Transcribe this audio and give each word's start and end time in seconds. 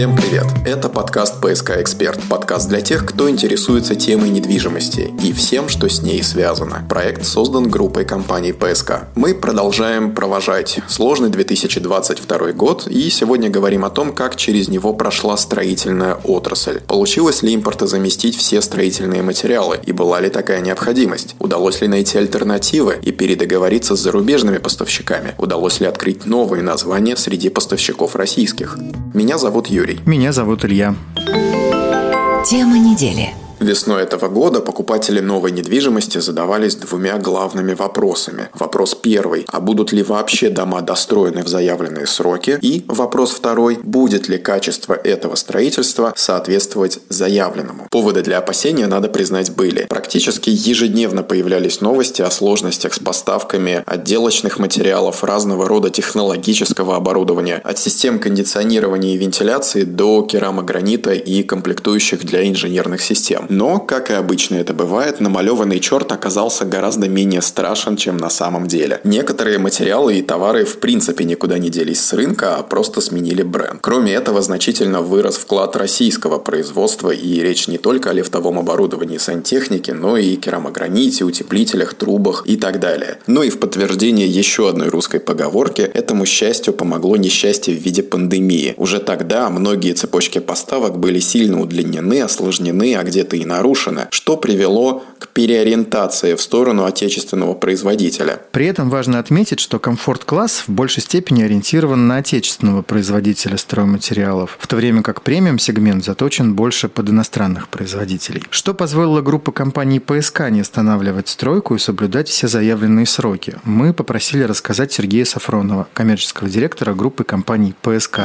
Всем 0.00 0.16
привет! 0.16 0.46
Это 0.64 0.88
подкаст 0.88 1.42
«ПСК 1.42 1.72
Эксперт». 1.72 2.18
Подкаст 2.26 2.70
для 2.70 2.80
тех, 2.80 3.04
кто 3.04 3.28
интересуется 3.28 3.94
темой 3.94 4.30
недвижимости 4.30 5.12
и 5.22 5.34
всем, 5.34 5.68
что 5.68 5.90
с 5.90 6.00
ней 6.00 6.22
связано. 6.22 6.86
Проект 6.88 7.26
создан 7.26 7.68
группой 7.68 8.06
компаний 8.06 8.54
«ПСК». 8.54 9.08
Мы 9.14 9.34
продолжаем 9.34 10.14
провожать 10.14 10.78
сложный 10.88 11.28
2022 11.28 12.52
год 12.52 12.86
и 12.86 13.10
сегодня 13.10 13.50
говорим 13.50 13.84
о 13.84 13.90
том, 13.90 14.14
как 14.14 14.36
через 14.36 14.68
него 14.68 14.94
прошла 14.94 15.36
строительная 15.36 16.14
отрасль. 16.24 16.80
Получилось 16.86 17.42
ли 17.42 17.54
импортозаместить 17.54 18.38
все 18.38 18.62
строительные 18.62 19.20
материалы 19.20 19.80
и 19.84 19.92
была 19.92 20.18
ли 20.20 20.30
такая 20.30 20.62
необходимость? 20.62 21.36
Удалось 21.38 21.82
ли 21.82 21.88
найти 21.88 22.16
альтернативы 22.16 22.96
и 23.02 23.12
передоговориться 23.12 23.96
с 23.96 24.00
зарубежными 24.00 24.56
поставщиками? 24.56 25.34
Удалось 25.36 25.78
ли 25.78 25.86
открыть 25.86 26.24
новые 26.24 26.62
названия 26.62 27.16
среди 27.16 27.50
поставщиков 27.50 28.16
российских? 28.16 28.78
Меня 29.12 29.36
зовут 29.36 29.66
Юрий. 29.66 29.89
Меня 30.06 30.32
зовут 30.32 30.64
Илья. 30.64 30.94
Тема 32.46 32.78
недели. 32.78 33.30
Весной 33.60 34.04
этого 34.04 34.28
года 34.28 34.60
покупатели 34.60 35.20
новой 35.20 35.50
недвижимости 35.52 36.16
задавались 36.16 36.76
двумя 36.76 37.18
главными 37.18 37.74
вопросами. 37.74 38.48
Вопрос 38.54 38.94
первый, 38.94 39.44
а 39.52 39.60
будут 39.60 39.92
ли 39.92 40.02
вообще 40.02 40.48
дома 40.48 40.80
достроены 40.80 41.42
в 41.44 41.48
заявленные 41.48 42.06
сроки? 42.06 42.58
И 42.62 42.86
вопрос 42.88 43.32
второй, 43.32 43.76
будет 43.82 44.28
ли 44.28 44.38
качество 44.38 44.94
этого 44.94 45.34
строительства 45.34 46.14
соответствовать 46.16 47.00
заявленному? 47.10 47.86
Поводы 47.90 48.22
для 48.22 48.38
опасения, 48.38 48.86
надо 48.86 49.10
признать, 49.10 49.50
были. 49.50 49.84
Практически 49.90 50.48
ежедневно 50.48 51.22
появлялись 51.22 51.82
новости 51.82 52.22
о 52.22 52.30
сложностях 52.30 52.94
с 52.94 52.98
поставками 52.98 53.82
отделочных 53.84 54.58
материалов, 54.58 55.22
разного 55.22 55.68
рода 55.68 55.90
технологического 55.90 56.96
оборудования, 56.96 57.60
от 57.62 57.78
систем 57.78 58.20
кондиционирования 58.20 59.16
и 59.16 59.18
вентиляции 59.18 59.82
до 59.82 60.22
керамогранита 60.22 61.12
и 61.12 61.42
комплектующих 61.42 62.24
для 62.24 62.48
инженерных 62.48 63.02
систем. 63.02 63.48
Но, 63.50 63.80
как 63.80 64.10
и 64.10 64.14
обычно 64.14 64.54
это 64.54 64.72
бывает, 64.74 65.18
намалеванный 65.18 65.80
черт 65.80 66.12
оказался 66.12 66.64
гораздо 66.64 67.08
менее 67.08 67.42
страшен, 67.42 67.96
чем 67.96 68.16
на 68.16 68.30
самом 68.30 68.68
деле. 68.68 69.00
Некоторые 69.02 69.58
материалы 69.58 70.18
и 70.18 70.22
товары 70.22 70.64
в 70.64 70.78
принципе 70.78 71.24
никуда 71.24 71.58
не 71.58 71.68
делись 71.68 72.00
с 72.00 72.12
рынка, 72.12 72.56
а 72.56 72.62
просто 72.62 73.00
сменили 73.00 73.42
бренд. 73.42 73.80
Кроме 73.80 74.12
этого, 74.12 74.40
значительно 74.40 75.02
вырос 75.02 75.36
вклад 75.36 75.74
российского 75.74 76.38
производства, 76.38 77.10
и 77.10 77.40
речь 77.40 77.66
не 77.66 77.78
только 77.78 78.10
о 78.10 78.12
лифтовом 78.12 78.60
оборудовании 78.60 79.18
сантехники, 79.18 79.90
но 79.90 80.16
и 80.16 80.36
керамограните, 80.36 81.24
утеплителях, 81.24 81.94
трубах 81.94 82.44
и 82.46 82.56
так 82.56 82.78
далее. 82.78 83.18
Ну 83.26 83.42
и 83.42 83.50
в 83.50 83.58
подтверждение 83.58 84.28
еще 84.28 84.68
одной 84.68 84.90
русской 84.90 85.18
поговорки, 85.18 85.82
этому 85.82 86.24
счастью 86.24 86.72
помогло 86.72 87.16
несчастье 87.16 87.74
в 87.74 87.78
виде 87.78 88.04
пандемии. 88.04 88.74
Уже 88.76 89.00
тогда 89.00 89.50
многие 89.50 89.94
цепочки 89.94 90.38
поставок 90.38 91.00
были 91.00 91.18
сильно 91.18 91.60
удлинены, 91.60 92.22
осложнены, 92.22 92.94
а 92.94 93.02
где-то 93.02 93.39
и 93.40 93.46
нарушено, 93.46 94.06
что 94.10 94.36
привело 94.36 95.02
к 95.18 95.28
переориентации 95.28 96.34
в 96.34 96.42
сторону 96.42 96.84
отечественного 96.84 97.54
производителя. 97.54 98.40
При 98.52 98.66
этом 98.66 98.90
важно 98.90 99.18
отметить, 99.18 99.60
что 99.60 99.78
комфорт-класс 99.78 100.64
в 100.66 100.70
большей 100.70 101.02
степени 101.02 101.42
ориентирован 101.42 102.06
на 102.06 102.18
отечественного 102.18 102.82
производителя 102.82 103.56
стройматериалов, 103.56 104.58
в 104.60 104.66
то 104.66 104.76
время 104.76 105.02
как 105.02 105.22
премиум-сегмент 105.22 106.04
заточен 106.04 106.54
больше 106.54 106.88
под 106.88 107.08
иностранных 107.08 107.68
производителей. 107.68 108.42
Что 108.50 108.74
позволило 108.74 109.22
группе 109.22 109.52
компаний 109.52 110.00
ПСК 110.00 110.50
не 110.50 110.60
останавливать 110.60 111.28
стройку 111.28 111.74
и 111.74 111.78
соблюдать 111.78 112.28
все 112.28 112.46
заявленные 112.48 113.06
сроки? 113.06 113.56
Мы 113.64 113.94
попросили 113.94 114.42
рассказать 114.42 114.92
Сергея 114.92 115.24
Сафронова, 115.24 115.88
коммерческого 115.94 116.50
директора 116.50 116.94
группы 116.94 117.24
компаний 117.24 117.74
ПСК. 117.82 118.20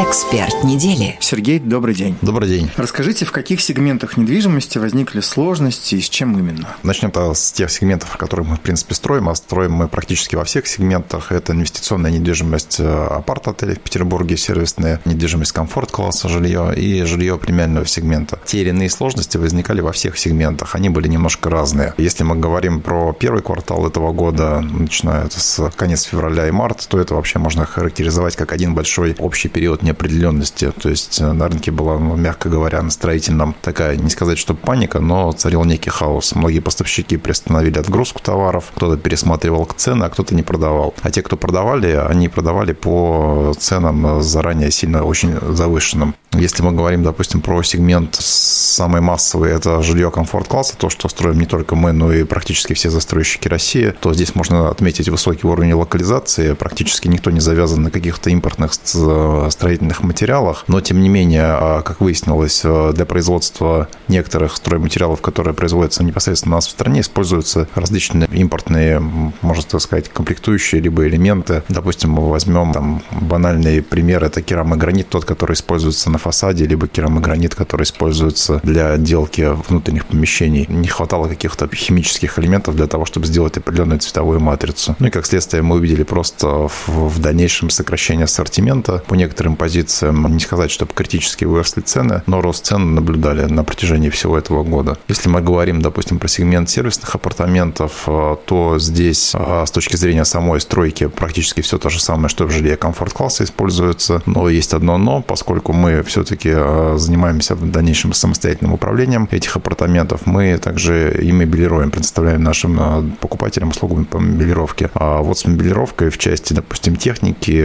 Эксперт 0.00 0.62
недели. 0.62 1.16
Сергей, 1.18 1.58
добрый 1.58 1.92
день. 1.92 2.16
Добрый 2.22 2.48
день. 2.48 2.70
Расскажите, 2.76 3.24
в 3.24 3.32
каких 3.32 3.60
сегментах 3.60 4.16
недвижимости 4.16 4.78
возникли 4.78 5.18
сложности 5.18 5.96
и 5.96 6.00
с 6.00 6.08
чем 6.08 6.38
именно? 6.38 6.68
Начнем 6.84 7.10
с 7.34 7.50
тех 7.50 7.68
сегментов, 7.68 8.16
которые 8.16 8.46
мы, 8.46 8.54
в 8.54 8.60
принципе, 8.60 8.94
строим. 8.94 9.28
А 9.28 9.34
строим 9.34 9.72
мы 9.72 9.88
практически 9.88 10.36
во 10.36 10.44
всех 10.44 10.68
сегментах. 10.68 11.32
Это 11.32 11.52
инвестиционная 11.52 12.12
недвижимость 12.12 12.76
э, 12.78 12.84
апарт-отелей 12.84 13.74
в 13.74 13.80
Петербурге, 13.80 14.36
сервисная 14.36 15.00
недвижимость 15.04 15.50
комфорт-класса 15.50 16.28
жилье 16.28 16.72
и 16.76 17.02
жилье 17.02 17.36
премиального 17.36 17.84
сегмента. 17.84 18.38
Те 18.44 18.60
или 18.60 18.68
иные 18.68 18.90
сложности 18.90 19.36
возникали 19.36 19.80
во 19.80 19.90
всех 19.90 20.16
сегментах. 20.16 20.76
Они 20.76 20.90
были 20.90 21.08
немножко 21.08 21.50
разные. 21.50 21.92
Если 21.98 22.22
мы 22.22 22.36
говорим 22.36 22.82
про 22.82 23.12
первый 23.12 23.42
квартал 23.42 23.84
этого 23.84 24.12
года, 24.12 24.60
начиная 24.60 25.28
с 25.28 25.72
конец 25.74 26.04
февраля 26.04 26.46
и 26.46 26.52
марта, 26.52 26.88
то 26.88 27.00
это 27.00 27.16
вообще 27.16 27.40
можно 27.40 27.66
характеризовать 27.66 28.36
как 28.36 28.52
один 28.52 28.76
большой 28.76 29.16
общий 29.18 29.48
период 29.48 29.82
неопределенности. 29.88 30.72
То 30.80 30.88
есть 30.88 31.20
э, 31.20 31.32
на 31.32 31.48
рынке 31.48 31.70
была, 31.70 31.98
ну, 31.98 32.16
мягко 32.16 32.48
говоря, 32.48 32.82
на 32.82 32.90
строительном 32.90 33.54
такая, 33.62 33.96
не 33.96 34.10
сказать, 34.10 34.38
что 34.38 34.54
паника, 34.54 35.00
но 35.00 35.32
царил 35.32 35.64
некий 35.64 35.90
хаос. 35.90 36.34
Многие 36.34 36.60
поставщики 36.60 37.16
приостановили 37.16 37.78
отгрузку 37.78 38.20
товаров, 38.20 38.72
кто-то 38.74 38.96
пересматривал 38.96 39.68
цены, 39.76 40.04
а 40.04 40.08
кто-то 40.08 40.34
не 40.34 40.42
продавал. 40.42 40.94
А 41.02 41.10
те, 41.10 41.22
кто 41.22 41.36
продавали, 41.36 41.92
они 42.08 42.28
продавали 42.28 42.72
по 42.72 43.54
ценам 43.58 44.22
заранее 44.22 44.70
сильно 44.70 45.04
очень 45.04 45.36
завышенным. 45.54 46.14
Если 46.32 46.62
мы 46.62 46.72
говорим, 46.72 47.02
допустим, 47.02 47.40
про 47.40 47.62
сегмент 47.62 48.16
самый 48.16 49.00
массовый, 49.00 49.50
это 49.50 49.82
жилье 49.82 50.10
комфорт-класса, 50.10 50.76
то, 50.76 50.90
что 50.90 51.08
строим 51.08 51.38
не 51.40 51.46
только 51.46 51.74
мы, 51.74 51.92
но 51.92 52.12
и 52.12 52.24
практически 52.24 52.74
все 52.74 52.90
застройщики 52.90 53.48
России, 53.48 53.94
то 54.00 54.12
здесь 54.12 54.34
можно 54.34 54.68
отметить 54.68 55.08
высокий 55.08 55.46
уровень 55.46 55.72
локализации. 55.72 56.52
Практически 56.52 57.08
никто 57.08 57.30
не 57.30 57.40
завязан 57.40 57.82
на 57.82 57.90
каких-то 57.90 58.30
импортных 58.30 58.74
строительных 58.74 59.67
материалах. 60.00 60.64
Но, 60.68 60.80
тем 60.80 61.00
не 61.00 61.08
менее, 61.08 61.44
а, 61.44 61.82
как 61.82 62.00
выяснилось, 62.00 62.62
э, 62.64 62.92
для 62.94 63.04
производства 63.04 63.88
некоторых 64.08 64.56
стройматериалов, 64.56 65.20
которые 65.20 65.54
производятся 65.54 66.04
непосредственно 66.04 66.56
у 66.56 66.58
нас 66.58 66.66
в 66.66 66.70
стране, 66.70 67.00
используются 67.00 67.68
различные 67.74 68.28
импортные, 68.32 69.00
можно 69.42 69.62
так 69.62 69.80
сказать, 69.80 70.08
комплектующие 70.08 70.80
либо 70.80 71.06
элементы. 71.06 71.62
Допустим, 71.68 72.10
мы 72.10 72.28
возьмем 72.30 72.72
там 72.72 73.02
банальный 73.10 73.82
пример, 73.82 74.24
это 74.24 74.42
керамогранит, 74.42 75.08
тот, 75.08 75.24
который 75.24 75.54
используется 75.54 76.10
на 76.10 76.18
фасаде, 76.18 76.66
либо 76.66 76.88
керамогранит, 76.88 77.54
который 77.54 77.82
используется 77.82 78.60
для 78.62 78.92
отделки 78.92 79.48
внутренних 79.68 80.06
помещений. 80.06 80.66
Не 80.68 80.88
хватало 80.88 81.28
каких-то 81.28 81.68
химических 81.74 82.38
элементов 82.38 82.76
для 82.76 82.86
того, 82.86 83.04
чтобы 83.04 83.26
сделать 83.26 83.56
определенную 83.56 84.00
цветовую 84.00 84.40
матрицу. 84.40 84.96
Ну 84.98 85.08
и 85.08 85.10
как 85.10 85.26
следствие 85.26 85.62
мы 85.62 85.76
увидели 85.76 86.02
просто 86.02 86.68
в, 86.86 87.18
дальнейшем 87.18 87.70
сокращение 87.70 88.24
ассортимента 88.24 89.02
по 89.06 89.14
некоторым 89.14 89.56
позициям. 89.58 90.26
Не 90.32 90.40
сказать, 90.40 90.70
чтобы 90.70 90.92
критически 90.94 91.44
выросли 91.44 91.82
цены, 91.82 92.22
но 92.26 92.40
рост 92.40 92.64
цен 92.64 92.94
наблюдали 92.94 93.44
на 93.44 93.64
протяжении 93.64 94.08
всего 94.08 94.38
этого 94.38 94.62
года. 94.62 94.96
Если 95.08 95.28
мы 95.28 95.40
говорим, 95.40 95.82
допустим, 95.82 96.18
про 96.18 96.28
сегмент 96.28 96.70
сервисных 96.70 97.14
апартаментов, 97.14 98.04
э, 98.06 98.36
то 98.46 98.78
здесь 98.78 99.32
э, 99.34 99.64
с 99.66 99.70
точки 99.70 99.96
зрения 99.96 100.24
самой 100.24 100.60
стройки 100.60 101.08
практически 101.08 101.60
все 101.60 101.78
то 101.78 101.90
же 101.90 102.00
самое, 102.00 102.28
что 102.28 102.46
в 102.46 102.50
жилье 102.50 102.76
комфорт-класса 102.76 103.44
используется. 103.44 104.22
Но 104.26 104.48
есть 104.48 104.72
одно 104.74 104.96
но, 104.96 105.22
поскольку 105.22 105.72
мы 105.72 106.02
все-таки 106.02 106.50
э, 106.52 106.94
занимаемся 106.96 107.54
в 107.54 107.70
дальнейшем 107.70 108.12
самостоятельным 108.12 108.72
управлением 108.74 109.28
этих 109.30 109.56
апартаментов. 109.56 110.26
Мы 110.26 110.56
также 110.58 111.18
и 111.20 111.32
мебелируем, 111.32 111.90
предоставляем 111.90 112.42
нашим 112.42 113.16
покупателям 113.20 113.70
услугу 113.70 114.04
по 114.04 114.18
мебелировке. 114.18 114.90
А 114.94 115.18
вот 115.22 115.38
с 115.38 115.46
мебелировкой 115.46 116.10
в 116.10 116.18
части, 116.18 116.52
допустим, 116.52 116.96
техники 116.96 117.64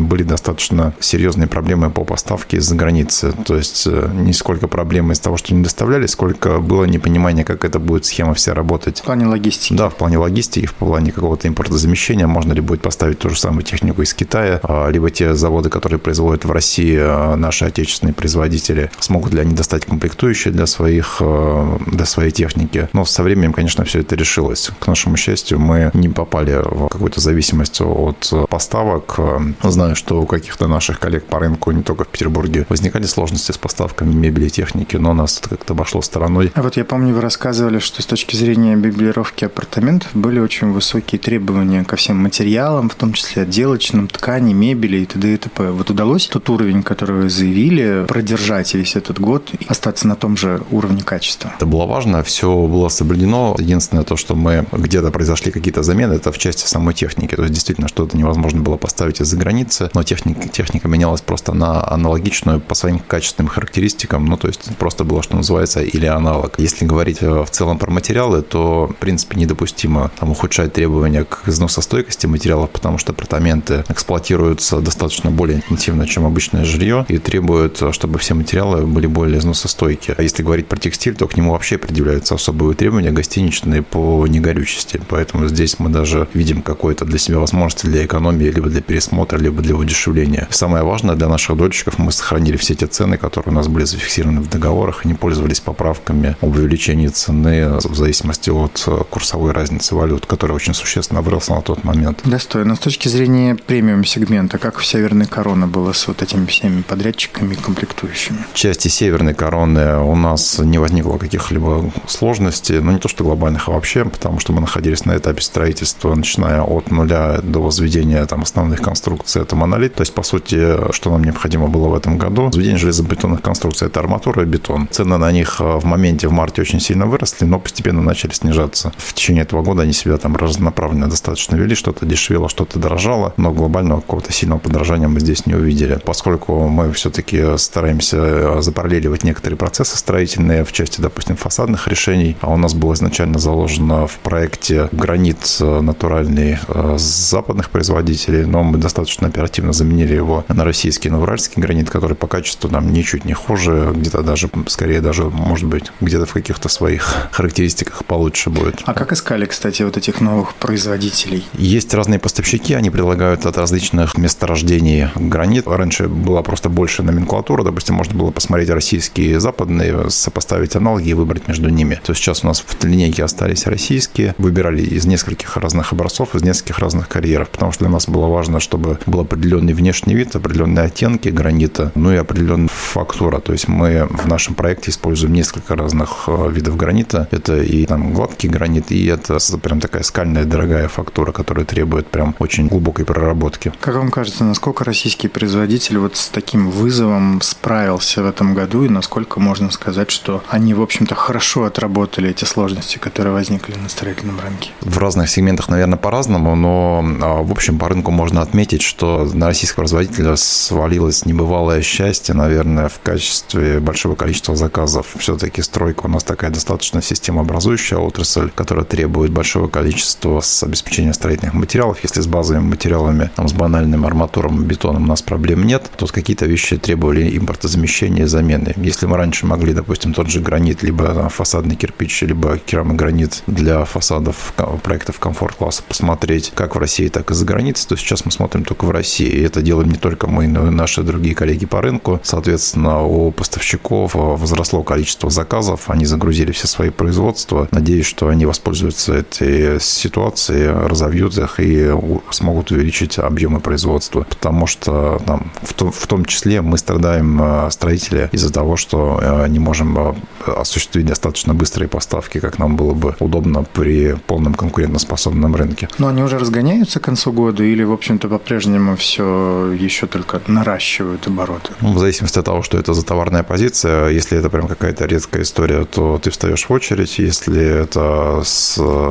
были 0.00 0.22
достаточно 0.22 0.94
серьезные 1.00 1.31
проблемы 1.46 1.90
по 1.90 2.04
поставке 2.04 2.58
из-за 2.58 2.74
границы. 2.74 3.32
То 3.44 3.56
есть 3.56 3.86
не 3.86 4.32
сколько 4.32 4.68
проблем 4.68 5.12
из 5.12 5.20
того, 5.20 5.36
что 5.36 5.54
не 5.54 5.62
доставляли, 5.62 6.06
сколько 6.06 6.58
было 6.58 6.84
непонимание, 6.84 7.44
как 7.44 7.64
это 7.64 7.78
будет 7.78 8.04
схема 8.04 8.34
вся 8.34 8.54
работать. 8.54 9.00
В 9.00 9.04
плане 9.04 9.26
логистики. 9.26 9.74
Да, 9.74 9.88
в 9.88 9.94
плане 9.94 10.18
логистики, 10.18 10.66
в 10.66 10.74
плане 10.74 11.12
какого-то 11.12 11.48
импортозамещения. 11.48 12.26
Можно 12.26 12.52
ли 12.52 12.60
будет 12.60 12.82
поставить 12.82 13.18
ту 13.18 13.30
же 13.30 13.38
самую 13.38 13.62
технику 13.62 14.02
из 14.02 14.14
Китая, 14.14 14.60
а, 14.62 14.88
либо 14.88 15.10
те 15.10 15.34
заводы, 15.34 15.68
которые 15.68 15.98
производят 15.98 16.44
в 16.44 16.50
России 16.50 17.36
наши 17.36 17.64
отечественные 17.64 18.14
производители, 18.14 18.90
смогут 19.00 19.32
ли 19.32 19.40
они 19.40 19.54
достать 19.54 19.86
комплектующие 19.86 20.52
для, 20.52 20.66
своих, 20.66 21.16
э, 21.20 21.78
для 21.86 22.04
своей 22.04 22.30
техники. 22.30 22.88
Но 22.92 23.04
со 23.04 23.22
временем, 23.22 23.52
конечно, 23.52 23.84
все 23.84 24.00
это 24.00 24.16
решилось. 24.16 24.70
К 24.78 24.86
нашему 24.86 25.16
счастью, 25.16 25.58
мы 25.58 25.90
не 25.94 26.08
попали 26.08 26.60
в 26.64 26.88
какую-то 26.88 27.20
зависимость 27.20 27.80
от 27.80 28.32
поставок. 28.48 29.18
Знаю, 29.62 29.96
что 29.96 30.20
у 30.20 30.26
каких-то 30.26 30.66
наших 30.66 30.98
коллег 30.98 31.21
по 31.22 31.38
рынку, 31.38 31.70
не 31.70 31.82
только 31.82 32.04
в 32.04 32.08
Петербурге, 32.08 32.66
возникали 32.68 33.04
сложности 33.04 33.52
с 33.52 33.58
поставками 33.58 34.12
мебели 34.12 34.46
и 34.46 34.50
техники, 34.50 34.96
но 34.96 35.14
нас 35.14 35.38
это 35.38 35.50
как-то 35.50 35.72
обошло 35.74 36.02
стороной. 36.02 36.52
А 36.54 36.62
вот 36.62 36.76
я 36.76 36.84
помню, 36.84 37.14
вы 37.14 37.20
рассказывали, 37.20 37.78
что 37.78 38.02
с 38.02 38.06
точки 38.06 38.36
зрения 38.36 38.74
мебелировки 38.74 39.44
апартаментов 39.44 40.10
были 40.14 40.38
очень 40.38 40.72
высокие 40.72 41.18
требования 41.18 41.84
ко 41.84 41.96
всем 41.96 42.18
материалам, 42.18 42.88
в 42.88 42.94
том 42.94 43.12
числе 43.12 43.42
отделочным, 43.42 44.08
ткани, 44.08 44.52
мебели 44.52 44.98
и 44.98 45.06
т.д. 45.06 45.34
и 45.34 45.36
т.п. 45.36 45.70
Вот 45.70 45.90
удалось 45.90 46.26
тот 46.26 46.48
уровень, 46.48 46.82
который 46.82 47.22
вы 47.22 47.30
заявили, 47.30 48.04
продержать 48.08 48.74
весь 48.74 48.96
этот 48.96 49.20
год 49.20 49.50
и 49.58 49.66
остаться 49.66 50.08
на 50.08 50.16
том 50.16 50.36
же 50.36 50.62
уровне 50.70 51.02
качества? 51.02 51.52
Это 51.56 51.66
было 51.66 51.86
важно, 51.86 52.22
все 52.22 52.66
было 52.66 52.88
соблюдено. 52.88 53.56
Единственное 53.58 54.04
то, 54.04 54.16
что 54.16 54.34
мы 54.34 54.66
где-то 54.72 55.10
произошли 55.10 55.52
какие-то 55.52 55.82
замены, 55.82 56.14
это 56.14 56.32
в 56.32 56.38
части 56.38 56.66
самой 56.66 56.94
техники. 56.94 57.34
То 57.34 57.42
есть 57.42 57.54
действительно 57.54 57.88
что-то 57.88 58.16
невозможно 58.16 58.62
было 58.62 58.76
поставить 58.76 59.20
из-за 59.20 59.36
границы, 59.36 59.90
но 59.94 60.02
техника, 60.02 60.48
техника 60.48 60.88
менялась 60.88 61.11
менялась 61.12 61.20
просто 61.20 61.54
на 61.54 61.86
аналогичную 61.92 62.60
по 62.60 62.74
своим 62.74 62.98
качественным 62.98 63.48
характеристикам, 63.48 64.24
ну, 64.26 64.36
то 64.36 64.48
есть 64.48 64.76
просто 64.78 65.04
было, 65.04 65.22
что 65.22 65.36
называется, 65.36 65.82
или 65.82 66.06
аналог. 66.06 66.54
Если 66.58 66.86
говорить 66.86 67.18
э, 67.20 67.44
в 67.44 67.50
целом 67.50 67.78
про 67.78 67.90
материалы, 67.90 68.42
то, 68.42 68.86
в 68.86 68.96
принципе, 69.00 69.38
недопустимо 69.38 70.10
там 70.18 70.30
ухудшать 70.30 70.72
требования 70.72 71.24
к 71.24 71.48
износостойкости 71.48 72.26
материалов, 72.26 72.70
потому 72.70 72.98
что 72.98 73.12
апартаменты 73.12 73.84
эксплуатируются 73.88 74.80
достаточно 74.80 75.30
более 75.30 75.56
интенсивно, 75.56 76.06
чем 76.06 76.24
обычное 76.24 76.64
жилье, 76.64 77.04
и 77.08 77.18
требуют, 77.18 77.82
чтобы 77.92 78.18
все 78.18 78.34
материалы 78.34 78.86
были 78.86 79.06
более 79.06 79.38
износостойкие. 79.38 80.16
А 80.18 80.22
если 80.22 80.42
говорить 80.42 80.66
про 80.66 80.78
текстиль, 80.78 81.14
то 81.14 81.26
к 81.26 81.36
нему 81.36 81.52
вообще 81.52 81.76
определяются 81.76 82.34
особые 82.34 82.74
требования 82.74 83.10
гостиничные 83.10 83.82
по 83.82 84.26
негорючести. 84.26 85.00
Поэтому 85.08 85.48
здесь 85.48 85.78
мы 85.78 85.90
даже 85.90 86.28
видим 86.34 86.62
какой-то 86.62 87.04
для 87.04 87.18
себя 87.18 87.38
возможности 87.38 87.86
для 87.86 88.04
экономии, 88.04 88.46
либо 88.46 88.68
для 88.68 88.80
пересмотра, 88.80 89.38
либо 89.38 89.62
для 89.62 89.74
удешевления. 89.74 90.48
Самое 90.50 90.84
важное 90.84 91.01
для 91.02 91.28
наших 91.28 91.56
дольщиков, 91.56 91.98
мы 91.98 92.12
сохранили 92.12 92.56
все 92.56 92.74
те 92.74 92.86
цены, 92.86 93.18
которые 93.18 93.52
у 93.52 93.56
нас 93.56 93.68
были 93.68 93.84
зафиксированы 93.84 94.40
в 94.40 94.48
договорах, 94.48 95.04
и 95.04 95.08
не 95.08 95.14
пользовались 95.14 95.60
поправками 95.60 96.36
об 96.40 96.56
увеличении 96.56 97.08
цены 97.08 97.78
в 97.78 97.94
зависимости 97.94 98.50
от 98.50 98.88
курсовой 99.10 99.52
разницы 99.52 99.94
валют, 99.94 100.26
которая 100.26 100.56
очень 100.56 100.74
существенно 100.74 101.22
выросла 101.22 101.56
на 101.56 101.62
тот 101.62 101.84
момент. 101.84 102.20
Достойно. 102.24 102.76
С 102.76 102.78
точки 102.78 103.08
зрения 103.08 103.54
премиум-сегмента, 103.54 104.58
как 104.58 104.78
в 104.78 104.86
Северной 104.86 105.26
Короне 105.26 105.66
было 105.66 105.92
с 105.92 106.06
вот 106.08 106.22
этими 106.22 106.46
всеми 106.46 106.82
подрядчиками 106.82 107.54
и 107.54 107.56
комплектующими? 107.56 108.38
В 108.52 108.56
части 108.56 108.88
Северной 108.88 109.34
Короны 109.34 109.98
у 109.98 110.16
нас 110.16 110.58
не 110.58 110.78
возникло 110.78 111.18
каких-либо 111.18 111.90
сложностей, 112.06 112.80
ну 112.80 112.92
не 112.92 112.98
то 112.98 113.08
что 113.08 113.24
глобальных, 113.24 113.68
а 113.68 113.72
вообще, 113.72 114.04
потому 114.04 114.38
что 114.38 114.52
мы 114.52 114.60
находились 114.60 115.04
на 115.04 115.16
этапе 115.16 115.42
строительства, 115.42 116.14
начиная 116.14 116.62
от 116.62 116.90
нуля 116.90 117.40
до 117.42 117.60
возведения 117.60 118.24
там, 118.26 118.42
основных 118.42 118.80
конструкций, 118.80 119.42
это 119.42 119.56
монолит. 119.56 119.94
То 119.94 120.02
есть, 120.02 120.14
по 120.14 120.22
сути, 120.22 120.91
что 120.92 121.10
нам 121.10 121.24
необходимо 121.24 121.68
было 121.68 121.88
в 121.88 121.94
этом 121.94 122.18
году? 122.18 122.42
Возведение 122.42 122.78
железобетонных 122.78 123.42
конструкций– 123.42 123.86
это 123.88 124.00
арматура 124.00 124.42
и 124.42 124.46
бетон. 124.46 124.88
Цены 124.90 125.16
на 125.16 125.32
них 125.32 125.60
э, 125.60 125.64
в 125.78 125.84
моменте, 125.84 126.28
в 126.28 126.32
марте 126.32 126.62
очень 126.62 126.80
сильно 126.80 127.06
выросли, 127.06 127.44
но 127.44 127.58
постепенно 127.58 128.02
начали 128.02 128.32
снижаться. 128.32 128.92
В 128.96 129.14
течение 129.14 129.42
этого 129.42 129.62
года 129.62 129.82
они 129.82 129.92
себя 129.92 130.16
там 130.18 130.36
разнонаправленно 130.36 131.08
достаточно 131.08 131.56
вели, 131.56 131.74
что-то 131.74 132.06
дешевело, 132.06 132.48
что-то 132.48 132.78
дорожало, 132.78 133.32
но 133.36 133.52
глобального 133.52 134.00
какого-то 134.00 134.32
сильного 134.32 134.58
подорожания 134.58 135.08
мы 135.08 135.20
здесь 135.20 135.46
не 135.46 135.54
увидели. 135.54 135.98
Поскольку 136.04 136.68
мы 136.68 136.92
все-таки 136.92 137.56
стараемся 137.56 138.16
э, 138.18 138.62
запараллеливать 138.62 139.24
некоторые 139.24 139.56
процессы 139.56 139.96
строительные 139.96 140.64
в 140.64 140.72
части, 140.72 141.00
допустим, 141.00 141.36
фасадных 141.36 141.88
решений, 141.88 142.36
а 142.40 142.52
у 142.52 142.56
нас 142.56 142.74
было 142.74 142.94
изначально 142.94 143.38
заложено 143.38 144.06
в 144.06 144.18
проекте 144.18 144.88
гранит 144.92 145.38
э, 145.60 145.80
натуральный 145.80 146.58
с 146.68 147.30
западных 147.30 147.70
производителей, 147.70 148.44
но 148.44 148.62
мы 148.62 148.78
достаточно 148.78 149.28
оперативно 149.28 149.72
заменили 149.72 150.14
его 150.14 150.44
на 150.48 150.64
российский 150.64 150.81
новоуральский 151.08 151.60
гранит, 151.60 151.90
который 151.90 152.16
по 152.16 152.26
качеству 152.26 152.70
нам 152.70 152.92
ничуть 152.92 153.24
не 153.24 153.34
хуже, 153.34 153.92
где-то 153.94 154.22
даже, 154.22 154.50
скорее 154.66 155.00
даже, 155.00 155.24
может 155.24 155.66
быть, 155.66 155.92
где-то 156.00 156.26
в 156.26 156.32
каких-то 156.32 156.68
своих 156.68 157.28
характеристиках 157.32 158.04
получше 158.04 158.50
будет. 158.50 158.82
А 158.84 158.94
как 158.94 159.12
искали, 159.12 159.46
кстати, 159.46 159.82
вот 159.82 159.96
этих 159.96 160.20
новых 160.20 160.54
производителей? 160.54 161.44
Есть 161.54 161.92
разные 161.94 162.18
поставщики, 162.18 162.74
они 162.74 162.90
предлагают 162.90 163.46
от 163.46 163.56
различных 163.58 164.16
месторождений 164.16 165.08
гранит. 165.14 165.66
Раньше 165.66 166.08
была 166.08 166.42
просто 166.42 166.68
больше 166.68 167.02
номенклатура, 167.02 167.62
допустим, 167.64 167.94
можно 167.96 168.14
было 168.14 168.30
посмотреть 168.30 168.70
российские 168.70 169.32
и 169.32 169.36
западные, 169.36 170.10
сопоставить 170.10 170.76
аналоги 170.76 171.10
и 171.10 171.14
выбрать 171.14 171.48
между 171.48 171.68
ними. 171.68 172.00
То 172.02 172.12
есть 172.12 172.22
сейчас 172.22 172.44
у 172.44 172.46
нас 172.46 172.60
в 172.60 172.84
линейке 172.84 173.24
остались 173.24 173.66
российские, 173.66 174.34
выбирали 174.38 174.82
из 174.82 175.06
нескольких 175.06 175.56
разных 175.56 175.92
образцов, 175.92 176.34
из 176.34 176.42
нескольких 176.42 176.78
разных 176.78 177.08
карьеров, 177.08 177.50
потому 177.50 177.72
что 177.72 177.84
для 177.84 177.92
нас 177.92 178.08
было 178.08 178.26
важно, 178.26 178.60
чтобы 178.60 178.98
был 179.06 179.20
определенный 179.20 179.72
внешний 179.72 180.14
вид, 180.14 180.34
определенные 180.62 180.86
оттенки 180.86 181.28
гранита, 181.28 181.92
ну 181.94 182.12
и 182.12 182.16
определенная 182.16 182.68
фактура. 182.68 183.40
То 183.40 183.52
есть 183.52 183.68
мы 183.68 184.06
в 184.10 184.26
нашем 184.26 184.54
проекте 184.54 184.90
используем 184.90 185.32
несколько 185.34 185.74
разных 185.76 186.24
э, 186.26 186.50
видов 186.50 186.76
гранита. 186.76 187.28
Это 187.30 187.60
и 187.60 187.86
там 187.86 188.12
гладкий 188.12 188.48
гранит, 188.48 188.92
и 188.92 189.06
это 189.06 189.38
прям 189.62 189.80
такая 189.80 190.02
скальная 190.02 190.44
дорогая 190.44 190.88
фактура, 190.88 191.32
которая 191.32 191.64
требует 191.64 192.06
прям 192.06 192.34
очень 192.38 192.68
глубокой 192.68 193.04
проработки. 193.04 193.72
Как 193.80 193.94
вам 193.94 194.10
кажется, 194.10 194.44
насколько 194.44 194.84
российский 194.84 195.28
производитель 195.28 195.98
вот 195.98 196.16
с 196.16 196.28
таким 196.28 196.70
вызовом 196.70 197.40
справился 197.42 198.22
в 198.22 198.26
этом 198.26 198.54
году, 198.54 198.84
и 198.84 198.88
насколько 198.88 199.40
можно 199.40 199.70
сказать, 199.70 200.10
что 200.10 200.42
они, 200.48 200.74
в 200.74 200.82
общем-то, 200.82 201.14
хорошо 201.14 201.64
отработали 201.64 202.30
эти 202.30 202.44
сложности, 202.44 202.98
которые 202.98 203.32
возникли 203.32 203.74
на 203.74 203.88
строительном 203.88 204.40
рынке? 204.40 204.70
В 204.80 204.98
разных 204.98 205.28
сегментах, 205.28 205.68
наверное, 205.68 205.98
по-разному, 205.98 206.54
но 206.54 207.04
а, 207.22 207.42
в 207.42 207.50
общем 207.50 207.78
по 207.78 207.88
рынку 207.88 208.10
можно 208.10 208.42
отметить, 208.42 208.82
что 208.82 209.28
на 209.32 209.46
российского 209.46 209.82
производителя 209.82 210.36
свалилось 210.52 211.24
небывалое 211.26 211.82
счастье, 211.82 212.34
наверное, 212.34 212.88
в 212.88 213.00
качестве 213.00 213.80
большого 213.80 214.14
количества 214.14 214.54
заказов. 214.54 215.14
Все-таки 215.18 215.62
стройка 215.62 216.06
у 216.06 216.08
нас 216.08 216.24
такая 216.24 216.50
достаточно 216.50 217.02
системообразующая 217.02 217.98
отрасль, 217.98 218.50
которая 218.54 218.84
требует 218.84 219.32
большого 219.32 219.68
количества 219.68 220.40
с 220.40 220.62
обеспечения 220.62 221.12
строительных 221.12 221.54
материалов. 221.54 221.98
Если 222.02 222.20
с 222.20 222.26
базовыми 222.26 222.68
материалами, 222.68 223.30
там, 223.34 223.48
с 223.48 223.52
банальным 223.52 224.06
арматуром, 224.06 224.64
бетоном 224.64 225.04
у 225.04 225.06
нас 225.06 225.22
проблем 225.22 225.64
нет, 225.64 225.90
то 225.96 226.06
какие-то 226.06 226.46
вещи 226.46 226.76
требовали 226.76 227.36
импортозамещения 227.36 228.24
и 228.24 228.26
замены. 228.26 228.74
Если 228.76 229.06
мы 229.06 229.16
раньше 229.16 229.46
могли, 229.46 229.72
допустим, 229.72 230.12
тот 230.12 230.28
же 230.28 230.40
гранит, 230.40 230.82
либо 230.82 231.06
там, 231.14 231.28
фасадный 231.28 231.76
кирпич, 231.76 232.22
либо 232.22 232.58
керамогранит 232.58 233.42
для 233.46 233.84
фасадов 233.84 234.52
проектов 234.82 235.18
комфорт-класса 235.18 235.82
посмотреть 235.86 236.52
как 236.54 236.74
в 236.74 236.78
России, 236.78 237.08
так 237.08 237.30
и 237.30 237.34
за 237.34 237.44
границей, 237.44 237.88
то 237.88 237.96
сейчас 237.96 238.24
мы 238.24 238.30
смотрим 238.30 238.64
только 238.64 238.84
в 238.84 238.90
России. 238.90 239.26
И 239.26 239.42
это 239.42 239.62
делаем 239.62 239.90
не 239.90 239.96
только 239.96 240.26
мы, 240.26 240.41
и 240.42 240.46
наши 240.46 241.02
другие 241.02 241.34
коллеги 241.34 241.66
по 241.66 241.80
рынку. 241.80 242.20
Соответственно, 242.22 243.02
у 243.02 243.30
поставщиков 243.30 244.12
возросло 244.14 244.82
количество 244.82 245.30
заказов, 245.30 245.90
они 245.90 246.04
загрузили 246.04 246.52
все 246.52 246.66
свои 246.66 246.90
производства. 246.90 247.68
Надеюсь, 247.70 248.06
что 248.06 248.28
они 248.28 248.46
воспользуются 248.46 249.14
этой 249.14 249.80
ситуацией, 249.80 250.68
разовьют 250.88 251.36
их 251.38 251.60
и 251.60 251.92
смогут 252.30 252.70
увеличить 252.70 253.18
объемы 253.18 253.60
производства. 253.60 254.26
Потому 254.28 254.66
что 254.66 255.20
там, 255.26 255.52
в, 255.62 255.74
том, 255.74 255.92
в 255.92 256.06
том 256.06 256.24
числе 256.24 256.62
мы 256.62 256.78
страдаем, 256.78 257.40
э, 257.42 257.70
строители, 257.70 258.28
из-за 258.32 258.52
того, 258.52 258.76
что 258.76 259.20
э, 259.22 259.48
не 259.48 259.58
можем 259.58 259.98
э, 259.98 260.14
осуществить 260.46 261.06
достаточно 261.06 261.54
быстрые 261.54 261.88
поставки, 261.88 262.38
как 262.40 262.58
нам 262.58 262.76
было 262.76 262.94
бы 262.94 263.16
удобно 263.18 263.64
при 263.64 264.16
полном 264.26 264.54
конкурентоспособном 264.54 265.54
рынке. 265.54 265.88
Но 265.98 266.08
они 266.08 266.22
уже 266.22 266.38
разгоняются 266.38 267.00
к 267.00 267.04
концу 267.04 267.32
года 267.32 267.62
или, 267.62 267.82
в 267.82 267.92
общем-то, 267.92 268.28
по-прежнему 268.28 268.96
все 268.96 269.72
еще 269.72 270.06
только 270.06 270.31
наращивают 270.46 271.26
обороты? 271.26 271.72
Ну, 271.80 271.92
в 271.92 271.98
зависимости 271.98 272.38
от 272.38 272.44
того, 272.44 272.62
что 272.62 272.78
это 272.78 272.94
за 272.94 273.04
товарная 273.04 273.42
позиция. 273.42 274.08
Если 274.08 274.38
это 274.38 274.50
прям 274.50 274.68
какая-то 274.68 275.06
редкая 275.06 275.42
история, 275.42 275.84
то 275.84 276.18
ты 276.22 276.30
встаешь 276.30 276.64
в 276.64 276.72
очередь. 276.72 277.18
Если 277.18 277.62
это 277.62 278.42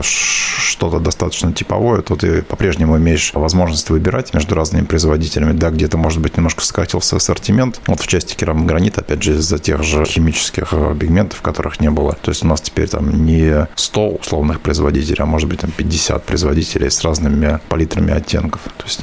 что-то 0.04 1.00
достаточно 1.00 1.54
типовое, 1.54 2.02
то 2.02 2.16
ты 2.16 2.42
по-прежнему 2.42 2.98
имеешь 2.98 3.32
возможность 3.34 3.90
выбирать 3.90 4.34
между 4.34 4.56
разными 4.56 4.86
производителями. 4.86 5.54
Да, 5.54 5.70
где-то, 5.70 5.98
может 5.98 6.20
быть, 6.20 6.38
немножко 6.38 6.64
сократился 6.64 7.16
ассортимент. 7.16 7.80
Вот 7.88 8.00
в 8.00 8.08
части 8.08 8.36
керамогранита, 8.36 9.02
опять 9.02 9.24
же, 9.24 9.34
из-за 9.34 9.60
тех 9.60 9.84
же 9.84 10.06
химических 10.06 10.70
э, 10.74 10.96
пигментов, 11.00 11.42
которых 11.42 11.80
не 11.80 11.90
было. 11.90 12.18
То 12.22 12.32
есть 12.32 12.44
у 12.44 12.48
нас 12.48 12.62
теперь 12.62 12.88
там 12.88 13.26
не 13.26 13.68
100 13.76 14.10
условных 14.10 14.62
производителей, 14.62 15.20
а 15.20 15.26
может 15.26 15.50
быть 15.50 15.60
там 15.60 15.72
50 15.72 16.24
производителей 16.24 16.90
с 16.90 17.02
разными 17.04 17.60
палитрами 17.70 18.14
оттенков. 18.14 18.62
То 18.78 18.86
есть 18.86 19.02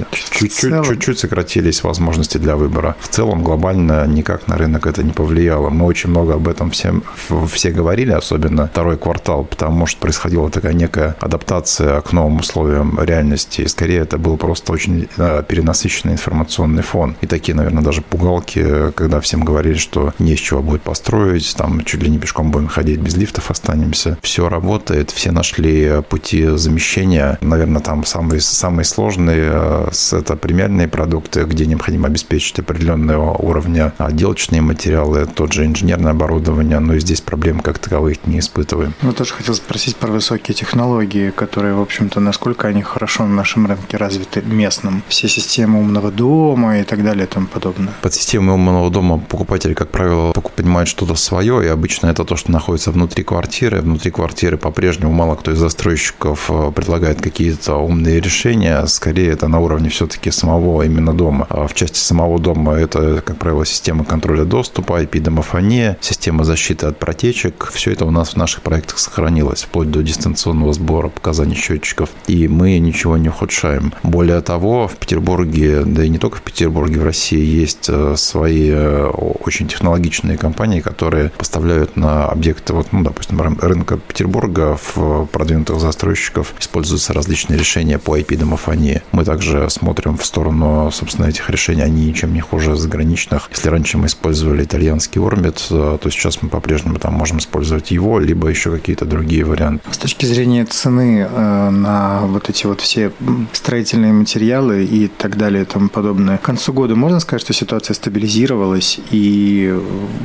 чуть-чуть 0.87 1.18
сократились 1.18 1.82
возможности 1.82 2.07
для 2.38 2.56
выбора. 2.56 2.96
В 3.00 3.08
целом 3.08 3.42
глобально 3.42 4.06
никак 4.06 4.48
на 4.48 4.56
рынок 4.56 4.86
это 4.86 5.02
не 5.02 5.12
повлияло. 5.12 5.70
Мы 5.70 5.84
очень 5.84 6.10
много 6.10 6.34
об 6.34 6.48
этом 6.48 6.70
всем, 6.70 7.02
все 7.50 7.70
говорили, 7.70 8.12
особенно 8.12 8.68
второй 8.68 8.96
квартал, 8.96 9.44
потому 9.44 9.86
что 9.86 10.00
происходила 10.00 10.50
такая 10.50 10.72
некая 10.72 11.16
адаптация 11.20 12.00
к 12.00 12.12
новым 12.12 12.38
условиям 12.38 12.98
реальности. 13.02 13.62
И 13.62 13.68
скорее 13.68 14.00
это 14.00 14.18
был 14.18 14.36
просто 14.36 14.72
очень 14.72 15.08
э, 15.16 15.42
перенасыщенный 15.46 16.14
информационный 16.14 16.82
фон. 16.82 17.16
И 17.20 17.26
такие, 17.26 17.54
наверное, 17.54 17.82
даже 17.82 18.02
пугалки, 18.02 18.92
когда 18.92 19.20
всем 19.20 19.44
говорили, 19.44 19.76
что 19.76 20.12
не 20.18 20.32
из 20.32 20.38
чего 20.38 20.62
будет 20.62 20.82
построить, 20.82 21.54
там 21.56 21.84
чуть 21.84 22.02
ли 22.02 22.10
не 22.10 22.18
пешком 22.18 22.50
будем 22.50 22.68
ходить, 22.68 23.00
без 23.00 23.16
лифтов 23.16 23.50
останемся. 23.50 24.16
Все 24.22 24.48
работает, 24.48 25.10
все 25.10 25.30
нашли 25.32 26.02
пути 26.08 26.46
замещения. 26.56 27.38
Наверное, 27.40 27.82
там 27.82 28.04
самые, 28.04 28.40
самые 28.40 28.84
сложные 28.84 29.50
э, 29.52 29.88
это 30.12 30.36
премиальные 30.36 30.88
продукты, 30.88 31.44
где 31.44 31.66
необходимо 31.66 31.97
обеспечить 32.04 32.58
определенного 32.58 33.32
уровня 33.32 33.92
отделочные 33.98 34.62
материалы, 34.62 35.26
тот 35.26 35.52
же 35.52 35.64
инженерное 35.64 36.12
оборудование, 36.12 36.78
но 36.78 36.94
и 36.94 37.00
здесь 37.00 37.20
проблем 37.20 37.60
как 37.60 37.78
таковых 37.78 38.26
не 38.26 38.38
испытываем. 38.38 38.94
Ну, 39.02 39.12
тоже 39.12 39.34
хотел 39.34 39.54
спросить 39.54 39.96
про 39.96 40.10
высокие 40.10 40.54
технологии, 40.54 41.30
которые, 41.30 41.74
в 41.74 41.80
общем-то, 41.80 42.20
насколько 42.20 42.68
они 42.68 42.82
хорошо 42.82 43.24
на 43.24 43.34
нашем 43.34 43.66
рынке 43.66 43.96
развиты 43.96 44.42
местным. 44.42 45.02
Все 45.08 45.28
системы 45.28 45.80
умного 45.80 46.10
дома 46.10 46.80
и 46.80 46.84
так 46.84 47.02
далее 47.02 47.24
и 47.24 47.28
тому 47.28 47.46
подобное. 47.46 47.92
Под 48.02 48.14
системой 48.14 48.54
умного 48.54 48.90
дома 48.90 49.18
покупатель, 49.18 49.74
как 49.74 49.90
правило, 49.90 50.32
понимает 50.32 50.88
что-то 50.88 51.14
свое, 51.14 51.64
и 51.64 51.68
обычно 51.68 52.08
это 52.08 52.24
то, 52.24 52.36
что 52.36 52.50
находится 52.52 52.90
внутри 52.90 53.22
квартиры. 53.24 53.80
Внутри 53.80 54.10
квартиры 54.10 54.56
по-прежнему 54.56 55.12
мало 55.12 55.36
кто 55.36 55.52
из 55.52 55.58
застройщиков 55.58 56.50
предлагает 56.74 57.20
какие-то 57.20 57.76
умные 57.76 58.20
решения. 58.20 58.84
Скорее, 58.86 59.30
это 59.30 59.48
на 59.48 59.60
уровне 59.60 59.88
все-таки 59.88 60.30
самого 60.30 60.82
именно 60.82 61.14
дома. 61.14 61.46
А 61.48 61.66
в 61.66 61.74
части 61.74 61.88
части 61.88 61.99
самого 61.99 62.38
дома 62.38 62.75
это, 62.75 63.23
как 63.25 63.38
правило, 63.38 63.64
система 63.64 64.04
контроля 64.04 64.45
доступа, 64.45 65.02
IP-домофония, 65.02 65.97
система 66.00 66.45
защиты 66.45 66.87
от 66.87 66.99
протечек. 66.99 67.71
Все 67.73 67.92
это 67.92 68.04
у 68.04 68.11
нас 68.11 68.30
в 68.30 68.37
наших 68.37 68.62
проектах 68.62 68.99
сохранилось, 68.99 69.62
вплоть 69.62 69.90
до 69.90 70.02
дистанционного 70.02 70.73
сбора 70.73 71.09
показаний 71.09 71.57
счетчиков. 71.57 72.11
И 72.26 72.49
мы 72.49 72.78
ничего 72.78 73.16
не 73.16 73.28
ухудшаем. 73.28 73.92
Более 74.02 74.40
того, 74.40 74.88
в 74.88 74.97
Петербурге, 74.97 75.83
да 75.85 76.04
и 76.04 76.09
не 76.09 76.18
только 76.18 76.38
в 76.38 76.42
Петербурге, 76.42 77.00
в 77.00 77.04
России 77.04 77.45
есть 77.45 77.87
э, 77.88 78.14
свои 78.16 78.71
э, 78.71 79.07
очень 79.07 79.68
технологичные 79.68 80.37
компании, 80.37 80.80
которые 80.80 81.30
поставляют 81.30 81.97
на 81.97 82.26
объекты, 82.26 82.75
вот, 82.75 82.88
ну, 82.92 83.02
допустим, 83.02 83.40
рынка 83.40 83.97
Петербурга 83.97 84.78
в 84.95 85.26
продвинутых 85.26 85.80
застройщиков 85.80 86.54
используются 86.61 87.12
различные 87.12 87.59
решения 87.59 87.99
по 87.99 88.18
IP-домофонии. 88.18 89.02
Мы 89.12 89.25
также 89.25 89.71
смотрим 89.71 90.16
в 90.16 90.25
сторону, 90.25 90.90
собственно, 90.92 91.26
этих 91.26 91.49
решений. 91.50 91.77
Они 91.82 92.06
ничем 92.06 92.32
не 92.32 92.40
хуже 92.40 92.76
заграничных. 92.76 93.49
Если 93.50 93.68
раньше 93.68 93.99
мы 93.99 94.06
использовали 94.06 94.64
итальянский 94.64 95.20
Orbit, 95.20 95.66
э, 95.70 95.99
то 95.99 96.11
сейчас 96.11 96.42
мы 96.42 96.49
по-прежнему 96.49 96.99
там 96.99 97.14
можем 97.14 97.38
использовать 97.38 97.90
его, 97.90 98.18
либо 98.18 98.49
еще 98.49 98.70
какие-то 98.70 99.04
другие 99.04 99.44
варианты. 99.44 99.82
С 99.90 99.99
точки 99.99 100.26
зрения 100.26 100.64
цены 100.64 101.26
э, 101.28 101.70
на 101.70 102.23
вот 102.26 102.50
эти 102.50 102.66
вот 102.66 102.80
все 102.80 103.12
строительные 103.52 104.12
материалы 104.12 104.85
и 104.85 105.08
так 105.08 105.37
далее 105.37 105.62
и 105.62 105.66
тому 105.66 105.88
подобное, 105.88 106.38
к 106.38 106.42
концу 106.42 106.73
года 106.73 106.94
можно 106.94 107.20
сказать, 107.20 107.42
что 107.42 107.52
ситуация 107.52 107.94
стабилизировалась 107.94 109.00
и 109.11 109.75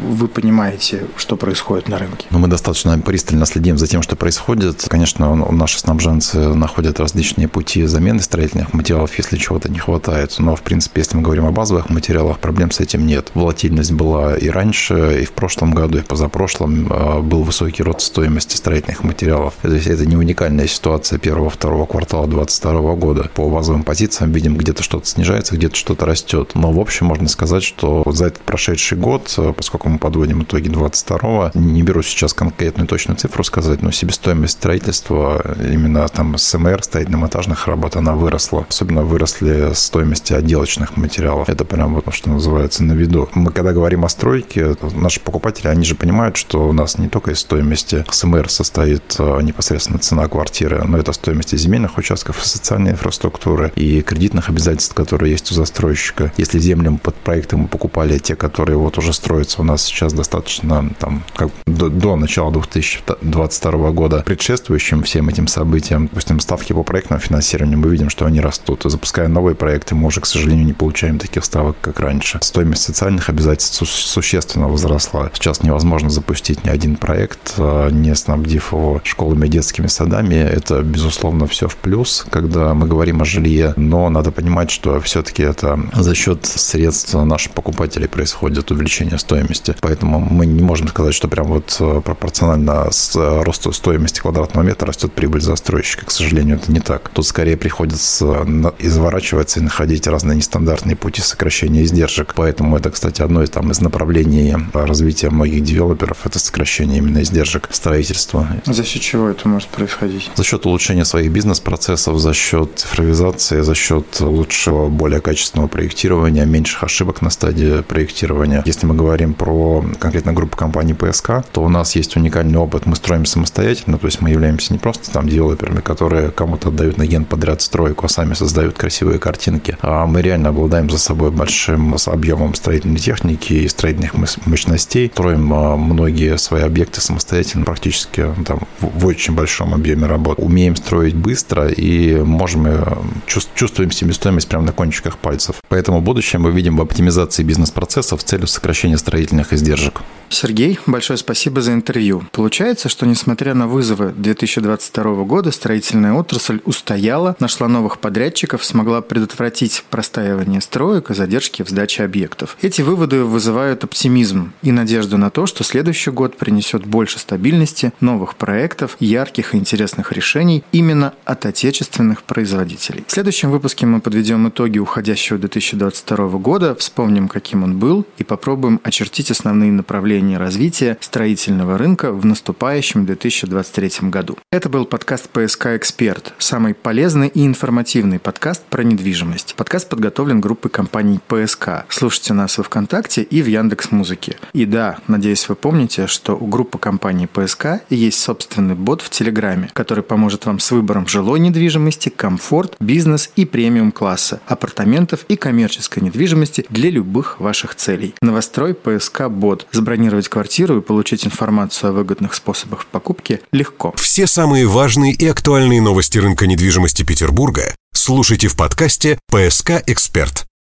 вы 0.07 0.27
понимаете, 0.27 1.07
что 1.17 1.35
происходит 1.35 1.89
на 1.89 1.97
рынке? 1.97 2.25
Ну, 2.29 2.39
мы 2.39 2.47
достаточно 2.47 2.97
пристально 2.99 3.45
следим 3.45 3.77
за 3.77 3.87
тем, 3.87 4.01
что 4.01 4.15
происходит. 4.15 4.85
Конечно, 4.87 5.35
наши 5.51 5.79
снабженцы 5.79 6.53
находят 6.53 6.99
различные 6.99 7.47
пути 7.47 7.85
замены 7.85 8.21
строительных 8.21 8.73
материалов, 8.73 9.17
если 9.17 9.37
чего-то 9.37 9.69
не 9.69 9.79
хватает. 9.79 10.35
Но, 10.39 10.55
в 10.55 10.61
принципе, 10.61 11.01
если 11.01 11.17
мы 11.17 11.23
говорим 11.23 11.42
о 11.45 11.51
базовых 11.51 11.89
материалах, 11.89 12.39
проблем 12.39 12.71
с 12.71 12.79
этим 12.79 13.05
нет. 13.05 13.31
Волатильность 13.33 13.91
была 13.91 14.35
и 14.35 14.49
раньше, 14.49 15.21
и 15.21 15.25
в 15.25 15.31
прошлом 15.31 15.73
году, 15.73 15.99
и 15.99 16.01
в 16.01 16.05
позапрошлом 16.05 16.87
а, 16.89 17.21
был 17.21 17.43
высокий 17.43 17.83
рост 17.83 18.01
стоимости 18.01 18.55
строительных 18.55 19.03
материалов. 19.03 19.53
То 19.61 19.73
есть 19.73 19.87
это 19.87 20.05
не 20.05 20.15
уникальная 20.15 20.67
ситуация 20.67 21.19
первого-второго 21.19 21.85
квартала 21.85 22.27
2022 22.27 22.95
года. 22.95 23.29
По 23.33 23.49
базовым 23.49 23.83
позициям 23.83 24.31
видим, 24.31 24.55
где-то 24.55 24.83
что-то 24.83 25.07
снижается, 25.07 25.55
где-то 25.55 25.75
что-то 25.75 26.05
растет. 26.05 26.51
Но, 26.53 26.71
в 26.71 26.79
общем, 26.79 27.07
можно 27.07 27.27
сказать, 27.27 27.63
что 27.63 28.03
за 28.11 28.27
этот 28.27 28.41
прошедший 28.43 28.97
год, 28.97 29.33
поскольку 29.55 29.89
мы 29.89 29.97
подводим 29.97 30.43
итоги 30.43 30.69
22 30.69 31.51
не 31.53 31.83
беру 31.83 32.01
сейчас 32.01 32.33
конкретную 32.33 32.87
точную 32.87 33.17
цифру 33.17 33.43
сказать, 33.43 33.81
но 33.81 33.91
себестоимость 33.91 34.53
строительства 34.53 35.41
именно 35.59 36.07
там 36.07 36.37
СМР, 36.37 36.83
строительно-монтажных 36.83 37.67
работ, 37.67 37.95
она 37.95 38.13
выросла. 38.13 38.65
Особенно 38.69 39.03
выросли 39.03 39.73
стоимости 39.73 40.33
отделочных 40.33 40.97
материалов. 40.97 41.22
Это 41.47 41.65
прям 41.65 41.95
вот, 41.95 42.13
что 42.13 42.29
называется, 42.29 42.83
на 42.83 42.93
виду. 42.93 43.29
Мы 43.33 43.51
когда 43.51 43.73
говорим 43.73 44.05
о 44.05 44.09
стройке, 44.09 44.75
наши 44.93 45.19
покупатели, 45.19 45.67
они 45.67 45.83
же 45.83 45.95
понимают, 45.95 46.37
что 46.37 46.67
у 46.67 46.73
нас 46.73 46.97
не 46.97 47.07
только 47.07 47.31
из 47.31 47.39
стоимости 47.39 48.05
СМР 48.09 48.49
состоит 48.49 49.15
а, 49.19 49.39
непосредственно 49.39 49.99
цена 49.99 50.27
квартиры, 50.27 50.83
но 50.85 50.97
это 50.97 51.13
стоимость 51.13 51.57
земельных 51.57 51.97
участков, 51.97 52.45
социальной 52.45 52.91
инфраструктуры, 52.91 53.71
и 53.75 54.01
кредитных 54.01 54.49
обязательств, 54.49 54.93
которые 54.93 55.31
есть 55.31 55.51
у 55.51 55.55
застройщика. 55.55 56.31
Если 56.37 56.59
землям 56.59 56.97
под 56.97 57.15
проекты 57.15 57.57
мы 57.57 57.67
покупали 57.67 58.17
те, 58.17 58.35
которые 58.35 58.77
вот 58.77 58.97
уже 58.97 59.13
строятся 59.13 59.61
у 59.61 59.63
нас 59.63 59.83
сейчас 59.83 60.13
достаточно 60.13 60.89
там 60.99 61.23
как 61.35 61.49
до, 61.65 61.89
до 61.89 62.15
начала 62.15 62.51
2022 62.51 63.91
года, 63.91 64.23
предшествующим 64.25 65.03
всем 65.03 65.29
этим 65.29 65.47
событиям, 65.47 66.07
допустим, 66.07 66.39
ставки 66.39 66.73
по 66.73 66.83
проектному 66.83 67.21
финансированию, 67.21 67.79
мы 67.79 67.89
видим, 67.89 68.09
что 68.09 68.25
они 68.25 68.41
растут. 68.41 68.83
Запуская 68.85 69.27
новые 69.27 69.55
проекты, 69.55 69.95
мы 69.95 70.07
уже, 70.07 70.21
к 70.21 70.25
сожалению, 70.25 70.65
не 70.65 70.73
получаем 70.73 71.12
таких 71.19 71.45
ставок, 71.45 71.75
как 71.81 71.99
раньше. 71.99 72.39
Стоимость 72.41 72.83
социальных 72.83 73.29
обязательств 73.29 73.75
су- 73.77 73.85
существенно 73.85 74.67
возросла. 74.67 75.29
Сейчас 75.33 75.63
невозможно 75.63 76.09
запустить 76.09 76.63
ни 76.65 76.69
один 76.69 76.95
проект, 76.95 77.55
а, 77.57 77.89
не 77.89 78.15
снабдив 78.15 78.71
его 78.71 79.01
школами 79.03 79.47
и 79.47 79.49
детскими 79.49 79.87
садами. 79.87 80.35
Это, 80.35 80.81
безусловно, 80.81 81.47
все 81.47 81.67
в 81.67 81.75
плюс, 81.75 82.25
когда 82.29 82.73
мы 82.73 82.87
говорим 82.87 83.21
о 83.21 83.25
жилье. 83.25 83.73
Но 83.75 84.09
надо 84.09 84.31
понимать, 84.31 84.71
что 84.71 84.99
все-таки 85.01 85.43
это 85.43 85.79
за 85.93 86.15
счет 86.15 86.45
средств 86.45 87.13
наших 87.13 87.53
покупателей 87.53 88.07
происходит 88.07 88.71
увеличение 88.71 89.17
стоимости. 89.17 89.75
Поэтому 89.81 90.19
мы 90.19 90.45
не 90.45 90.63
можем 90.63 90.87
сказать, 90.87 91.13
что 91.13 91.27
прям 91.27 91.47
вот 91.47 91.77
э, 91.79 92.01
пропорционально 92.03 92.91
с 92.91 93.15
э, 93.15 93.43
росту 93.43 93.71
стоимости 93.71 94.19
квадратного 94.19 94.63
метра 94.65 94.87
растет 94.87 95.13
прибыль 95.13 95.41
застройщика. 95.41 96.05
К 96.05 96.11
сожалению, 96.11 96.57
это 96.57 96.71
не 96.71 96.79
так. 96.79 97.09
Тут 97.09 97.25
скорее 97.25 97.57
приходится 97.57 98.45
изворачиваться 98.79 99.59
и 99.59 99.63
находить 99.63 100.07
разные 100.07 100.37
нестандартные 100.37 100.95
пути 101.03 101.21
сокращения 101.21 101.83
издержек. 101.83 102.33
Поэтому 102.33 102.77
это, 102.77 102.89
кстати, 102.89 103.21
одно 103.21 103.43
из, 103.43 103.49
там, 103.49 103.69
из 103.71 103.81
направлений 103.81 104.55
развития 104.73 105.29
многих 105.29 105.61
девелоперов– 105.61 106.19
это 106.23 106.39
сокращение 106.39 106.99
именно 106.99 107.21
издержек 107.21 107.67
строительства. 107.71 108.47
За 108.65 108.85
счет 108.85 109.01
чего 109.01 109.27
это 109.27 109.49
может 109.49 109.67
происходить? 109.67 110.31
За 110.35 110.45
счет 110.45 110.65
улучшения 110.65 111.03
своих 111.03 111.29
бизнес-процессов, 111.29 112.17
за 112.19 112.33
счет 112.33 112.71
цифровизации, 112.77 113.59
за 113.59 113.75
счет 113.75 114.05
лучшего, 114.21 114.87
более 114.87 115.19
качественного 115.19 115.67
проектирования, 115.67 116.45
меньших 116.45 116.83
ошибок 116.83 117.21
на 117.21 117.29
стадии 117.29 117.81
проектирования. 117.81 118.63
Если 118.65 118.85
мы 118.85 118.95
говорим 118.95 119.33
про 119.33 119.83
конкретно 119.99 120.31
группу 120.31 120.55
компаний 120.55 120.93
ПСК, 120.93 121.43
то 121.51 121.63
у 121.63 121.67
нас 121.67 121.97
есть 121.97 122.15
уникальный 122.15 122.59
опыт. 122.59 122.85
Мы 122.85 122.95
строим 122.95 123.25
самостоятельно, 123.25 123.97
то 123.97 124.07
есть 124.07 124.21
мы 124.21 124.29
являемся 124.29 124.71
не 124.71 124.79
просто 124.79 125.11
там 125.11 125.27
девелоперами, 125.27 125.81
которые 125.81 126.31
кому-то 126.31 126.69
отдают 126.69 126.97
на 126.97 127.05
ген 127.05 127.25
подряд 127.25 127.61
стройку, 127.61 128.05
а 128.05 128.09
сами 128.09 128.35
создают 128.35 128.77
красивые 128.77 129.19
картинки. 129.19 129.77
А 129.81 130.05
мы 130.05 130.21
реально 130.21 130.47
обладаем 130.49 130.92
за 130.93 130.99
собой 130.99 131.31
большим 131.31 131.95
объемом 132.05 132.53
строительной 132.53 132.99
техники 132.99 133.53
и 133.53 133.67
строительных 133.67 134.13
мощностей. 134.45 135.09
Строим 135.13 135.51
а, 135.53 135.75
многие 135.75 136.37
свои 136.37 136.61
объекты 136.61 137.01
самостоятельно, 137.01 137.65
практически 137.65 138.27
там, 138.45 138.59
в 138.79 139.05
очень 139.05 139.33
большом 139.33 139.73
объеме 139.73 140.07
работ. 140.07 140.37
Умеем 140.39 140.75
строить 140.75 141.15
быстро 141.15 141.67
и 141.67 142.15
можем 142.17 142.67
э, 142.67 142.97
чувствуем 143.25 143.91
себестоимость 143.91 144.47
прямо 144.47 144.65
на 144.67 144.71
кончиках 144.71 145.17
пальцев. 145.17 145.55
Поэтому 145.69 146.01
будущее 146.01 146.39
мы 146.39 146.51
видим 146.51 146.77
в 146.77 146.81
оптимизации 146.81 147.43
бизнес-процессов 147.43 148.21
с 148.21 148.23
целью 148.23 148.47
сокращения 148.47 148.97
строительных 148.97 149.51
издержек. 149.53 150.01
Сергей, 150.33 150.79
большое 150.87 151.17
спасибо 151.17 151.61
за 151.61 151.73
интервью. 151.73 152.23
Получается, 152.31 152.89
что 152.89 153.05
несмотря 153.05 153.53
на 153.53 153.67
вызовы 153.67 154.13
2022 154.17 155.23
года, 155.25 155.51
строительная 155.51 156.13
отрасль 156.13 156.59
устояла, 156.65 157.35
нашла 157.39 157.67
новых 157.67 157.99
подрядчиков, 157.99 158.65
смогла 158.65 159.01
предотвратить 159.01 159.83
простаивание 159.91 160.59
строек 160.83 161.11
и 161.11 161.13
задержки 161.13 161.63
в 161.63 161.69
сдаче 161.69 162.03
объектов. 162.03 162.57
Эти 162.61 162.81
выводы 162.81 163.23
вызывают 163.23 163.85
оптимизм 163.85 164.51
и 164.63 164.73
надежду 164.73 165.17
на 165.17 165.29
то, 165.29 165.45
что 165.45 165.63
следующий 165.63 166.11
год 166.11 166.35
принесет 166.35 166.85
больше 166.85 167.19
стабильности, 167.19 167.93
новых 168.01 168.35
проектов, 168.35 168.97
ярких 168.99 169.55
и 169.55 169.57
интересных 169.57 170.11
решений 170.11 170.61
именно 170.73 171.13
от 171.23 171.45
отечественных 171.45 172.23
производителей. 172.23 173.05
В 173.07 173.11
следующем 173.13 173.49
выпуске 173.49 173.85
мы 173.85 174.01
подведем 174.01 174.49
итоги 174.49 174.77
уходящего 174.77 175.39
2022 175.39 176.27
года, 176.39 176.75
вспомним, 176.75 177.29
каким 177.29 177.63
он 177.63 177.79
был 177.79 178.05
и 178.17 178.25
попробуем 178.25 178.81
очертить 178.83 179.31
основные 179.31 179.71
направления 179.71 180.37
развития 180.37 180.97
строительного 180.99 181.77
рынка 181.77 182.11
в 182.11 182.25
наступающем 182.25 183.05
2023 183.05 184.09
году. 184.09 184.37
Это 184.51 184.67
был 184.67 184.83
подкаст 184.83 185.29
«ПСК 185.29 185.67
Эксперт», 185.67 186.33
самый 186.39 186.73
полезный 186.73 187.29
и 187.29 187.45
информативный 187.45 188.19
подкаст 188.19 188.63
про 188.63 188.83
недвижимость. 188.83 189.55
Подкаст 189.55 189.87
подготовлен 189.87 190.41
группой 190.41 190.72
компаний 190.73 191.19
«ПСК». 191.27 191.85
Слушайте 191.87 192.33
нас 192.33 192.57
во 192.57 192.63
ВКонтакте 192.65 193.21
и 193.21 193.41
в 193.41 193.45
Яндекс 193.45 193.91
Музыке. 193.91 194.35
И 194.53 194.65
да, 194.65 194.97
надеюсь, 195.07 195.47
вы 195.47 195.55
помните, 195.55 196.07
что 196.07 196.35
у 196.35 196.47
группы 196.47 196.77
компаний 196.79 197.27
«ПСК» 197.27 197.83
есть 197.89 198.19
собственный 198.19 198.75
бот 198.75 199.01
в 199.01 199.09
Телеграме, 199.09 199.69
который 199.73 200.03
поможет 200.03 200.45
вам 200.45 200.59
с 200.59 200.71
выбором 200.71 201.07
жилой 201.07 201.39
недвижимости, 201.39 202.09
комфорт, 202.09 202.75
бизнес 202.79 203.29
и 203.35 203.45
премиум 203.45 203.91
класса, 203.91 204.41
апартаментов 204.47 205.25
и 205.29 205.35
коммерческой 205.35 206.01
недвижимости 206.01 206.65
для 206.69 206.89
любых 206.89 207.39
ваших 207.39 207.75
целей. 207.75 208.15
Новострой 208.21 208.73
ПСК 208.73 209.27
Бот. 209.29 209.67
Забронировать 209.71 210.27
квартиру 210.27 210.79
и 210.79 210.81
получить 210.81 211.25
информацию 211.25 211.91
о 211.91 211.93
выгодных 211.93 212.33
способах 212.33 212.87
покупки 212.87 213.41
легко. 213.51 213.93
Все 213.95 214.25
самые 214.25 214.65
важные 214.65 215.13
и 215.13 215.27
актуальные 215.27 215.81
новости 215.81 216.17
рынка 216.17 216.47
недвижимости 216.47 217.03
Петербурга 217.03 217.75
слушайте 218.03 218.49
в 218.49 218.57
подкасте 218.57 219.17
«ПСК 219.31 219.81
Эксперт». 219.87 220.45